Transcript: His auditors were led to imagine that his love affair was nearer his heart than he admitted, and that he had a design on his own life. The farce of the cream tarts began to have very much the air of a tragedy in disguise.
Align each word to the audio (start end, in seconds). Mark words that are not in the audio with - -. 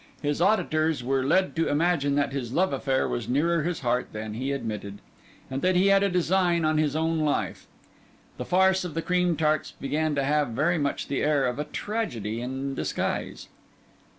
His 0.19 0.41
auditors 0.41 1.03
were 1.03 1.23
led 1.23 1.55
to 1.57 1.69
imagine 1.69 2.15
that 2.15 2.33
his 2.33 2.51
love 2.51 2.73
affair 2.73 3.07
was 3.07 3.29
nearer 3.29 3.61
his 3.61 3.81
heart 3.81 4.07
than 4.13 4.33
he 4.33 4.51
admitted, 4.51 4.97
and 5.47 5.61
that 5.61 5.75
he 5.75 5.89
had 5.89 6.01
a 6.01 6.09
design 6.09 6.65
on 6.65 6.79
his 6.79 6.95
own 6.95 7.19
life. 7.19 7.67
The 8.37 8.45
farce 8.45 8.83
of 8.83 8.95
the 8.95 9.03
cream 9.03 9.35
tarts 9.37 9.73
began 9.79 10.15
to 10.15 10.23
have 10.23 10.47
very 10.47 10.79
much 10.79 11.07
the 11.07 11.21
air 11.21 11.45
of 11.45 11.59
a 11.59 11.65
tragedy 11.65 12.41
in 12.41 12.73
disguise. 12.73 13.47